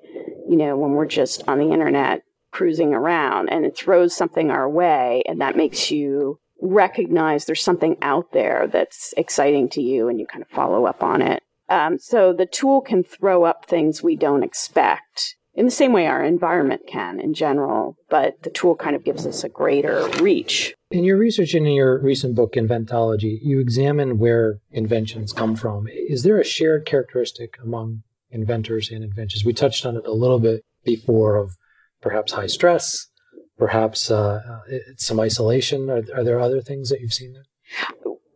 You 0.50 0.58
know, 0.58 0.76
when 0.78 0.92
we're 0.92 1.06
just 1.06 1.48
on 1.48 1.60
the 1.60 1.72
internet 1.72 2.22
cruising 2.52 2.94
around 2.94 3.50
and 3.50 3.66
it 3.66 3.78
throws 3.78 4.16
something 4.16 4.52
our 4.52 4.70
way 4.70 5.24
and 5.26 5.40
that 5.40 5.56
makes 5.56 5.90
you 5.90 6.40
recognize 6.62 7.46
there's 7.46 7.64
something 7.64 7.98
out 8.02 8.34
there 8.34 8.68
that's 8.72 9.14
exciting 9.18 9.70
to 9.70 9.82
you 9.82 10.08
and 10.08 10.20
you 10.20 10.28
kind 10.28 10.44
of 10.44 10.50
follow 10.50 10.86
up 10.86 11.02
on 11.02 11.22
it. 11.22 11.42
Um, 11.70 11.98
so 11.98 12.34
the 12.34 12.46
tool 12.46 12.82
can 12.82 13.04
throw 13.04 13.46
up 13.46 13.66
things 13.66 14.04
we 14.04 14.16
don't 14.16 14.44
expect 14.44 15.38
in 15.54 15.66
the 15.66 15.72
same 15.72 15.94
way 15.94 16.08
our 16.08 16.24
environment 16.24 16.82
can 16.88 17.20
in 17.20 17.34
general, 17.34 17.98
but 18.10 18.42
the 18.44 18.50
tool 18.50 18.76
kind 18.76 18.96
of 18.96 19.04
gives 19.04 19.26
us 19.26 19.44
a 19.44 19.50
greater 19.50 20.08
reach. 20.22 20.74
In 20.92 21.04
your 21.04 21.18
research 21.18 21.54
and 21.54 21.68
in 21.68 21.74
your 21.74 22.02
recent 22.02 22.36
book, 22.36 22.54
Inventology, 22.54 23.40
you 23.42 23.60
examine 23.60 24.18
where 24.18 24.60
inventions 24.72 25.34
come 25.34 25.56
from. 25.56 25.88
Is 25.88 26.24
there 26.24 26.40
a 26.40 26.44
shared 26.44 26.86
characteristic 26.86 27.58
among 27.64 28.04
inventors 28.30 28.90
and 28.92 29.04
inventions? 29.04 29.46
We 29.46 29.54
touched 29.54 29.86
on 29.86 29.98
it 29.98 30.06
a 30.06 30.14
little 30.14 30.40
bit 30.40 30.64
before 30.84 31.36
of 31.36 31.58
perhaps 32.02 32.34
high 32.34 32.48
stress, 32.48 33.08
perhaps 33.58 34.10
uh, 34.10 34.42
uh, 34.50 34.78
some 34.98 35.20
isolation? 35.20 35.90
Are, 35.90 36.04
are 36.16 36.24
there 36.24 36.40
other 36.40 36.62
things 36.62 36.90
that 36.90 37.00
you've 37.00 37.14
seen 37.14 37.34
there? 37.34 37.44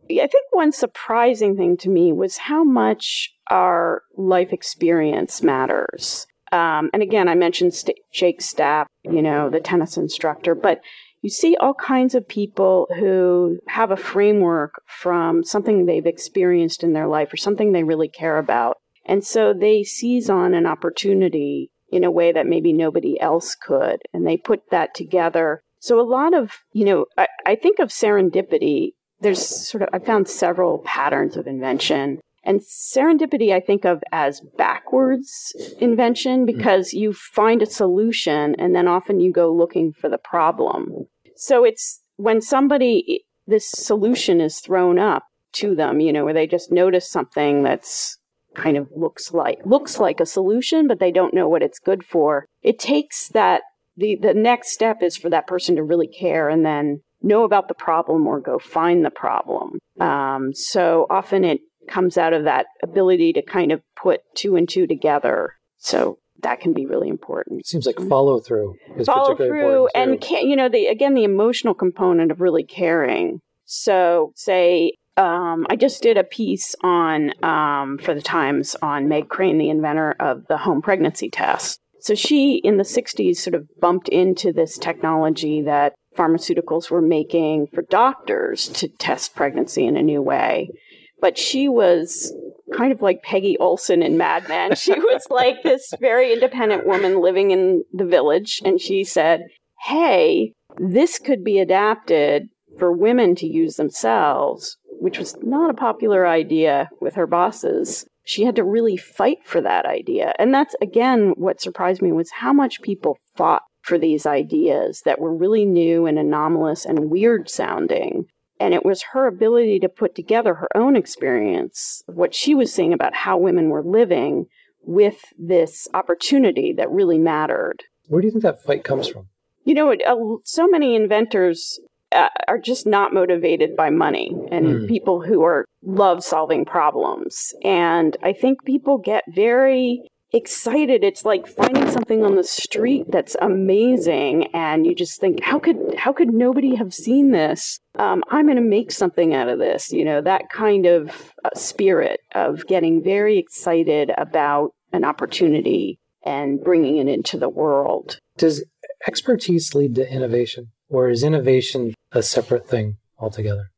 I 0.08 0.28
think 0.28 0.46
one 0.52 0.72
surprising 0.72 1.56
thing 1.56 1.76
to 1.78 1.90
me 1.90 2.12
was 2.12 2.38
how 2.38 2.62
much 2.62 3.32
our 3.50 4.02
life 4.16 4.52
experience 4.52 5.42
matters. 5.42 6.26
Um, 6.52 6.90
and 6.92 7.02
again, 7.02 7.28
I 7.28 7.34
mentioned 7.34 7.74
St- 7.74 7.98
Jake 8.12 8.40
Stapp, 8.40 8.86
you 9.04 9.22
know, 9.22 9.50
the 9.50 9.60
tennis 9.60 9.96
instructor, 9.96 10.54
but 10.54 10.80
you 11.22 11.30
see 11.30 11.56
all 11.56 11.74
kinds 11.74 12.14
of 12.14 12.28
people 12.28 12.86
who 12.96 13.58
have 13.68 13.90
a 13.90 13.96
framework 13.96 14.82
from 14.86 15.42
something 15.42 15.86
they've 15.86 16.06
experienced 16.06 16.84
in 16.84 16.92
their 16.92 17.08
life 17.08 17.32
or 17.32 17.36
something 17.36 17.72
they 17.72 17.82
really 17.82 18.08
care 18.08 18.38
about. 18.38 18.76
And 19.04 19.24
so 19.24 19.52
they 19.52 19.82
seize 19.82 20.30
on 20.30 20.54
an 20.54 20.66
opportunity 20.66 21.70
in 21.88 22.04
a 22.04 22.10
way 22.10 22.32
that 22.32 22.46
maybe 22.46 22.72
nobody 22.72 23.20
else 23.20 23.54
could. 23.54 24.02
And 24.12 24.26
they 24.26 24.36
put 24.36 24.70
that 24.70 24.94
together. 24.94 25.62
So 25.80 26.00
a 26.00 26.02
lot 26.02 26.34
of, 26.34 26.52
you 26.72 26.84
know, 26.84 27.06
I, 27.16 27.26
I 27.44 27.54
think 27.54 27.78
of 27.78 27.88
serendipity. 27.88 28.90
There's 29.20 29.44
sort 29.44 29.82
of, 29.82 29.88
I 29.92 29.98
found 29.98 30.28
several 30.28 30.78
patterns 30.80 31.36
of 31.36 31.46
invention. 31.46 32.20
And 32.46 32.60
serendipity, 32.60 33.52
I 33.52 33.60
think 33.60 33.84
of 33.84 34.02
as 34.12 34.40
backwards 34.56 35.54
invention 35.80 36.46
mm-hmm. 36.46 36.56
because 36.56 36.94
you 36.94 37.12
find 37.12 37.60
a 37.60 37.66
solution 37.66 38.54
and 38.58 38.74
then 38.74 38.88
often 38.88 39.20
you 39.20 39.32
go 39.32 39.52
looking 39.52 39.92
for 39.92 40.08
the 40.08 40.18
problem. 40.18 41.06
So 41.34 41.64
it's 41.64 42.02
when 42.16 42.40
somebody, 42.40 43.24
this 43.46 43.68
solution 43.70 44.40
is 44.40 44.60
thrown 44.60 44.98
up 44.98 45.24
to 45.54 45.74
them, 45.74 46.00
you 46.00 46.12
know, 46.12 46.24
where 46.24 46.34
they 46.34 46.46
just 46.46 46.70
notice 46.70 47.10
something 47.10 47.62
that's 47.62 48.18
kind 48.54 48.76
of 48.78 48.88
looks 48.96 49.34
like 49.34 49.58
looks 49.66 49.98
like 49.98 50.18
a 50.18 50.26
solution, 50.26 50.86
but 50.86 50.98
they 50.98 51.10
don't 51.10 51.34
know 51.34 51.48
what 51.48 51.62
it's 51.62 51.78
good 51.78 52.04
for. 52.04 52.46
It 52.62 52.78
takes 52.78 53.28
that 53.28 53.62
the 53.96 54.16
the 54.16 54.34
next 54.34 54.72
step 54.72 55.02
is 55.02 55.16
for 55.16 55.28
that 55.30 55.46
person 55.46 55.76
to 55.76 55.82
really 55.82 56.08
care 56.08 56.48
and 56.48 56.64
then 56.64 57.02
know 57.22 57.44
about 57.44 57.68
the 57.68 57.74
problem 57.74 58.26
or 58.26 58.40
go 58.40 58.58
find 58.58 59.04
the 59.04 59.10
problem. 59.10 59.78
Um, 60.00 60.52
so 60.54 61.06
often 61.10 61.44
it 61.44 61.60
comes 61.88 62.18
out 62.18 62.32
of 62.32 62.44
that 62.44 62.66
ability 62.82 63.32
to 63.34 63.42
kind 63.42 63.72
of 63.72 63.80
put 63.94 64.20
two 64.34 64.56
and 64.56 64.68
two 64.68 64.86
together. 64.86 65.54
So 65.78 66.18
that 66.42 66.60
can 66.60 66.72
be 66.72 66.86
really 66.86 67.08
important. 67.08 67.60
It 67.60 67.66
seems 67.66 67.86
like 67.86 67.98
follow 68.08 68.40
through 68.40 68.76
is 68.96 69.06
follow 69.06 69.34
through 69.36 69.88
and 69.94 70.20
can, 70.20 70.46
you 70.48 70.56
know 70.56 70.68
the 70.68 70.86
again 70.86 71.14
the 71.14 71.24
emotional 71.24 71.74
component 71.74 72.30
of 72.30 72.40
really 72.40 72.64
caring. 72.64 73.40
So 73.64 74.32
say 74.36 74.92
um, 75.16 75.66
I 75.70 75.76
just 75.76 76.02
did 76.02 76.18
a 76.18 76.24
piece 76.24 76.74
on 76.82 77.32
um, 77.42 77.98
for 77.98 78.14
the 78.14 78.20
Times 78.20 78.76
on 78.82 79.08
Meg 79.08 79.28
Crane, 79.28 79.58
the 79.58 79.70
inventor 79.70 80.14
of 80.20 80.46
the 80.46 80.58
home 80.58 80.82
pregnancy 80.82 81.30
test. 81.30 81.80
So 82.00 82.14
she, 82.14 82.56
in 82.56 82.76
the 82.76 82.84
60s, 82.84 83.36
sort 83.38 83.54
of 83.54 83.66
bumped 83.80 84.08
into 84.10 84.52
this 84.52 84.78
technology 84.78 85.62
that 85.62 85.94
pharmaceuticals 86.16 86.90
were 86.90 87.02
making 87.02 87.68
for 87.68 87.82
doctors 87.82 88.68
to 88.68 88.88
test 88.88 89.34
pregnancy 89.34 89.86
in 89.86 89.96
a 89.96 90.02
new 90.02 90.22
way. 90.22 90.70
But 91.20 91.38
she 91.38 91.68
was 91.68 92.32
kind 92.76 92.92
of 92.92 93.02
like 93.02 93.22
Peggy 93.22 93.56
Olson 93.58 94.02
in 94.02 94.16
Mad 94.16 94.48
Men. 94.48 94.74
She 94.74 94.92
was 94.92 95.24
like 95.30 95.62
this 95.62 95.92
very 96.00 96.32
independent 96.32 96.86
woman 96.86 97.20
living 97.20 97.50
in 97.50 97.84
the 97.92 98.04
village, 98.04 98.60
and 98.64 98.80
she 98.80 99.04
said, 99.04 99.42
Hey, 99.84 100.52
this 100.78 101.18
could 101.18 101.44
be 101.44 101.58
adapted 101.58 102.48
for 102.78 102.92
women 102.92 103.34
to 103.36 103.46
use 103.46 103.76
themselves 103.76 104.76
which 104.98 105.18
was 105.18 105.36
not 105.42 105.70
a 105.70 105.74
popular 105.74 106.26
idea 106.26 106.88
with 107.00 107.14
her 107.14 107.26
bosses. 107.26 108.06
She 108.24 108.44
had 108.44 108.56
to 108.56 108.64
really 108.64 108.96
fight 108.96 109.38
for 109.44 109.60
that 109.60 109.86
idea. 109.86 110.32
And 110.38 110.52
that's, 110.52 110.74
again, 110.82 111.32
what 111.36 111.60
surprised 111.60 112.02
me 112.02 112.12
was 112.12 112.30
how 112.30 112.52
much 112.52 112.82
people 112.82 113.18
fought 113.36 113.62
for 113.82 113.98
these 113.98 114.26
ideas 114.26 115.02
that 115.04 115.20
were 115.20 115.34
really 115.34 115.64
new 115.64 116.06
and 116.06 116.18
anomalous 116.18 116.84
and 116.84 117.10
weird 117.10 117.48
sounding. 117.48 118.24
And 118.58 118.72
it 118.74 118.84
was 118.84 119.02
her 119.12 119.26
ability 119.26 119.80
to 119.80 119.88
put 119.88 120.14
together 120.14 120.54
her 120.54 120.68
own 120.74 120.96
experience, 120.96 122.02
what 122.06 122.34
she 122.34 122.54
was 122.54 122.72
seeing 122.72 122.92
about 122.92 123.14
how 123.14 123.36
women 123.36 123.68
were 123.68 123.82
living 123.82 124.46
with 124.82 125.24
this 125.38 125.88
opportunity 125.94 126.72
that 126.72 126.90
really 126.90 127.18
mattered. 127.18 127.82
Where 128.08 128.20
do 128.20 128.26
you 128.26 128.30
think 128.30 128.44
that 128.44 128.62
fight 128.62 128.84
comes 128.84 129.08
from? 129.08 129.28
You 129.64 129.74
know, 129.74 129.92
uh, 129.92 130.38
so 130.44 130.68
many 130.68 130.94
inventors 130.94 131.80
uh, 132.12 132.28
are 132.46 132.58
just 132.58 132.86
not 132.86 133.12
motivated 133.12 133.76
by 133.76 133.90
money 133.90 134.32
and 134.50 134.66
mm. 134.66 134.88
people 134.88 135.20
who 135.20 135.42
are 135.42 135.64
love 135.82 136.22
solving 136.22 136.64
problems. 136.64 137.52
And 137.64 138.16
I 138.22 138.32
think 138.32 138.64
people 138.64 138.98
get 138.98 139.24
very 139.28 140.08
excited. 140.32 141.04
It's 141.04 141.24
like 141.24 141.46
finding 141.46 141.90
something 141.90 142.24
on 142.24 142.36
the 142.36 142.44
street 142.44 143.06
that's 143.08 143.36
amazing, 143.40 144.48
and 144.54 144.86
you 144.86 144.94
just 144.94 145.20
think, 145.20 145.42
how 145.42 145.58
could 145.58 145.94
how 145.96 146.12
could 146.12 146.32
nobody 146.32 146.74
have 146.74 146.92
seen 146.92 147.30
this? 147.30 147.78
Um, 147.98 148.22
I'm 148.30 148.46
going 148.46 148.56
to 148.56 148.62
make 148.62 148.92
something 148.92 149.34
out 149.34 149.48
of 149.48 149.58
this. 149.58 149.92
You 149.92 150.04
know 150.04 150.20
that 150.20 150.50
kind 150.50 150.86
of 150.86 151.32
uh, 151.44 151.50
spirit 151.54 152.20
of 152.34 152.66
getting 152.66 153.02
very 153.02 153.38
excited 153.38 154.10
about 154.16 154.72
an 154.92 155.04
opportunity 155.04 155.98
and 156.24 156.62
bringing 156.62 156.96
it 156.96 157.08
into 157.08 157.38
the 157.38 157.48
world. 157.48 158.18
Does 158.36 158.64
expertise 159.06 159.74
lead 159.74 159.94
to 159.94 160.12
innovation? 160.12 160.72
or 160.88 161.08
is 161.10 161.22
innovation 161.22 161.94
a 162.12 162.22
separate 162.22 162.68
thing 162.68 162.96
altogether? 163.18 163.70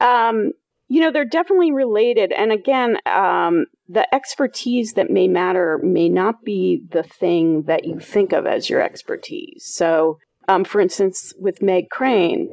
Um, 0.00 0.52
you 0.90 1.00
know, 1.00 1.12
they're 1.12 1.24
definitely 1.24 1.70
related. 1.70 2.32
And 2.32 2.50
again, 2.50 2.98
um, 3.06 3.66
the 3.88 4.12
expertise 4.12 4.94
that 4.94 5.08
may 5.08 5.28
matter 5.28 5.78
may 5.84 6.08
not 6.08 6.42
be 6.44 6.82
the 6.90 7.04
thing 7.04 7.62
that 7.68 7.84
you 7.84 8.00
think 8.00 8.32
of 8.32 8.44
as 8.44 8.68
your 8.68 8.82
expertise. 8.82 9.62
So, 9.64 10.18
um, 10.48 10.64
for 10.64 10.80
instance, 10.80 11.32
with 11.38 11.62
Meg 11.62 11.90
Crane, 11.90 12.50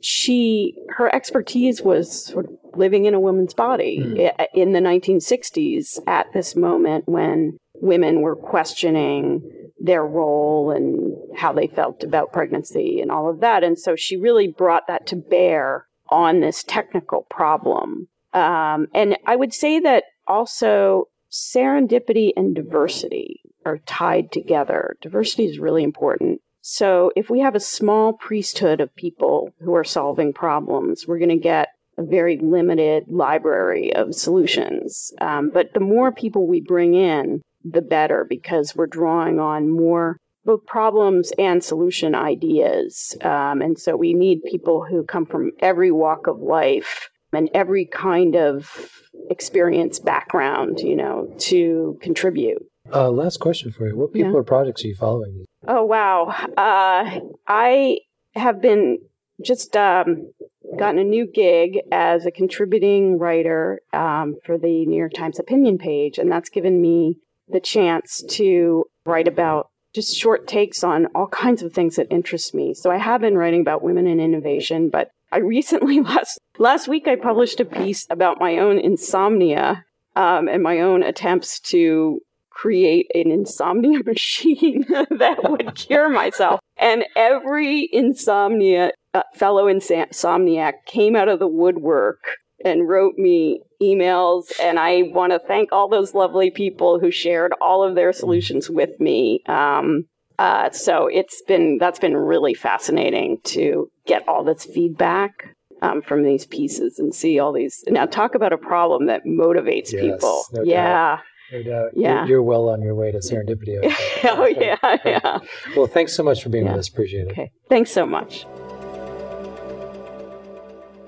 she 0.00 0.76
her 0.90 1.12
expertise 1.12 1.82
was 1.82 2.26
sort 2.26 2.44
of 2.44 2.52
living 2.76 3.06
in 3.06 3.14
a 3.14 3.20
woman's 3.20 3.54
body 3.54 3.98
mm. 3.98 4.48
in 4.54 4.72
the 4.72 4.78
1960s 4.78 5.98
at 6.06 6.26
this 6.32 6.54
moment 6.54 7.08
when 7.08 7.56
women 7.74 8.20
were 8.20 8.36
questioning 8.36 9.40
their 9.80 10.04
role 10.06 10.70
and 10.70 11.12
how 11.36 11.52
they 11.52 11.66
felt 11.66 12.04
about 12.04 12.32
pregnancy 12.32 13.00
and 13.00 13.10
all 13.10 13.28
of 13.28 13.40
that. 13.40 13.64
And 13.64 13.76
so 13.76 13.96
she 13.96 14.16
really 14.16 14.46
brought 14.46 14.86
that 14.86 15.08
to 15.08 15.16
bear 15.16 15.86
on 16.14 16.40
this 16.40 16.62
technical 16.62 17.22
problem. 17.28 18.08
Um, 18.32 18.86
and 18.94 19.18
I 19.26 19.36
would 19.36 19.52
say 19.52 19.80
that 19.80 20.04
also 20.26 21.08
serendipity 21.30 22.32
and 22.36 22.54
diversity 22.54 23.40
are 23.66 23.78
tied 23.78 24.30
together. 24.30 24.96
Diversity 25.00 25.46
is 25.46 25.58
really 25.58 25.82
important. 25.82 26.40
So 26.60 27.10
if 27.16 27.28
we 27.28 27.40
have 27.40 27.54
a 27.54 27.60
small 27.60 28.12
priesthood 28.12 28.80
of 28.80 28.94
people 28.94 29.50
who 29.60 29.74
are 29.74 29.84
solving 29.84 30.32
problems, 30.32 31.06
we're 31.06 31.18
going 31.18 31.28
to 31.30 31.36
get 31.36 31.68
a 31.98 32.02
very 32.02 32.38
limited 32.38 33.04
library 33.08 33.94
of 33.94 34.14
solutions. 34.14 35.12
Um, 35.20 35.50
but 35.50 35.74
the 35.74 35.80
more 35.80 36.12
people 36.12 36.46
we 36.46 36.60
bring 36.60 36.94
in, 36.94 37.42
the 37.64 37.82
better 37.82 38.24
because 38.28 38.76
we're 38.76 38.86
drawing 38.86 39.40
on 39.40 39.70
more 39.70 40.18
both 40.44 40.64
problems 40.66 41.32
and 41.38 41.62
solution 41.62 42.14
ideas. 42.14 43.16
Um, 43.22 43.62
and 43.62 43.78
so 43.78 43.96
we 43.96 44.14
need 44.14 44.42
people 44.44 44.84
who 44.84 45.04
come 45.04 45.26
from 45.26 45.52
every 45.60 45.90
walk 45.90 46.26
of 46.26 46.40
life 46.40 47.08
and 47.32 47.50
every 47.54 47.86
kind 47.86 48.36
of 48.36 48.90
experience 49.30 49.98
background, 49.98 50.80
you 50.80 50.96
know, 50.96 51.32
to 51.38 51.98
contribute. 52.00 52.62
Uh, 52.92 53.10
last 53.10 53.40
question 53.40 53.72
for 53.72 53.88
you. 53.88 53.96
What 53.96 54.12
people 54.12 54.32
yeah. 54.32 54.38
or 54.38 54.44
projects 54.44 54.84
are 54.84 54.88
you 54.88 54.94
following? 54.94 55.46
Oh, 55.66 55.84
wow. 55.84 56.26
Uh, 56.56 57.20
I 57.48 57.98
have 58.34 58.60
been 58.60 58.98
just 59.42 59.74
um, 59.76 60.30
gotten 60.78 60.98
a 60.98 61.04
new 61.04 61.26
gig 61.26 61.80
as 61.90 62.26
a 62.26 62.30
contributing 62.30 63.18
writer 63.18 63.80
um, 63.92 64.36
for 64.44 64.58
the 64.58 64.84
New 64.86 64.98
York 64.98 65.14
Times 65.14 65.38
opinion 65.38 65.78
page, 65.78 66.18
and 66.18 66.30
that's 66.30 66.50
given 66.50 66.80
me 66.80 67.18
the 67.48 67.60
chance 67.60 68.22
to 68.28 68.84
write 69.06 69.28
about 69.28 69.70
just 69.94 70.16
short 70.16 70.46
takes 70.46 70.82
on 70.82 71.06
all 71.14 71.28
kinds 71.28 71.62
of 71.62 71.72
things 71.72 71.96
that 71.96 72.08
interest 72.10 72.54
me. 72.54 72.74
So 72.74 72.90
I 72.90 72.98
have 72.98 73.20
been 73.20 73.38
writing 73.38 73.60
about 73.60 73.82
women 73.82 74.06
in 74.06 74.20
innovation, 74.20 74.90
but 74.90 75.10
I 75.32 75.38
recently 75.38 76.00
last 76.02 76.38
last 76.58 76.88
week 76.88 77.08
I 77.08 77.16
published 77.16 77.60
a 77.60 77.64
piece 77.64 78.06
about 78.10 78.40
my 78.40 78.58
own 78.58 78.78
insomnia 78.78 79.84
um, 80.16 80.48
and 80.48 80.62
my 80.62 80.80
own 80.80 81.02
attempts 81.02 81.60
to 81.60 82.20
create 82.50 83.10
an 83.14 83.30
insomnia 83.30 84.00
machine 84.06 84.84
that 84.88 85.38
would 85.44 85.74
cure 85.74 86.08
myself. 86.08 86.60
And 86.76 87.04
every 87.16 87.88
insomnia 87.92 88.92
uh, 89.12 89.22
fellow 89.34 89.66
insomniac 89.66 90.72
came 90.86 91.14
out 91.14 91.28
of 91.28 91.38
the 91.38 91.48
woodwork 91.48 92.36
and 92.64 92.88
wrote 92.88 93.16
me 93.16 93.60
emails. 93.80 94.46
And 94.60 94.78
I 94.78 95.02
want 95.12 95.32
to 95.32 95.38
thank 95.38 95.72
all 95.72 95.88
those 95.88 96.14
lovely 96.14 96.50
people 96.50 96.98
who 96.98 97.10
shared 97.10 97.52
all 97.60 97.82
of 97.82 97.94
their 97.94 98.12
solutions 98.12 98.70
with 98.70 98.98
me. 98.98 99.42
Um, 99.46 100.06
uh, 100.38 100.70
so 100.70 101.06
it's 101.06 101.42
been 101.42 101.78
that's 101.78 102.00
been 102.00 102.16
really 102.16 102.54
fascinating 102.54 103.38
to 103.44 103.90
get 104.06 104.26
all 104.26 104.42
this 104.42 104.64
feedback 104.64 105.54
um, 105.80 106.02
from 106.02 106.24
these 106.24 106.46
pieces 106.46 106.98
and 106.98 107.14
see 107.14 107.38
all 107.38 107.52
these. 107.52 107.84
Now, 107.86 108.06
talk 108.06 108.34
about 108.34 108.52
a 108.52 108.58
problem 108.58 109.06
that 109.06 109.24
motivates 109.24 109.92
yes, 109.92 110.00
people. 110.00 110.44
No 110.52 110.62
yeah. 110.62 111.18
No 111.52 111.62
doubt. 111.62 111.90
Yeah. 111.94 112.20
You're, 112.20 112.28
you're, 112.28 112.42
well 112.42 112.68
on 112.68 112.82
your 112.82 112.94
way 112.94 113.12
to 113.12 113.18
serendipity. 113.18 113.78
oh, 114.24 114.46
yeah, 114.46 114.96
yeah. 115.04 115.38
well, 115.76 115.86
thanks 115.86 116.14
so 116.14 116.22
much 116.22 116.42
for 116.42 116.48
being 116.48 116.64
yeah. 116.64 116.72
with 116.72 116.80
us. 116.80 116.88
Appreciate 116.88 117.28
it. 117.28 117.32
Okay. 117.32 117.50
Thanks 117.68 117.90
so 117.90 118.06
much. 118.06 118.46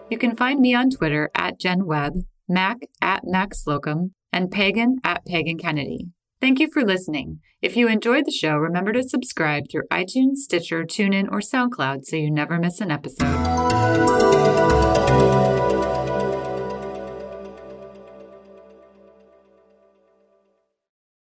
You 0.09 0.19
can 0.19 0.37
find 0.37 0.61
me 0.61 0.75
on 0.75 0.91
Twitter 0.91 1.31
at 1.35 1.59
Jen 1.59 1.85
Webb, 1.85 2.13
Mac 2.49 2.79
at 3.03 3.23
Mac 3.25 3.55
Slocum, 3.55 4.13
and 4.33 4.51
Pagan 4.51 4.99
at 5.03 5.25
Pagan 5.27 5.59
Kennedy. 5.59 6.07
Thank 6.41 6.61
you 6.61 6.71
for 6.73 6.85
listening. 6.85 7.41
If 7.61 7.77
you 7.77 7.89
enjoyed 7.89 8.25
the 8.25 8.31
show, 8.31 8.57
remember 8.57 8.93
to 8.93 9.03
subscribe 9.03 9.65
through 9.71 9.89
iTunes, 9.91 10.37
Stitcher, 10.37 10.85
TuneIn, 10.85 11.29
or 11.33 11.41
SoundCloud 11.41 12.05
so 12.05 12.17
you 12.17 12.31
never 12.31 12.59
miss 12.59 12.81
an 12.81 12.93
episode. 12.93 14.86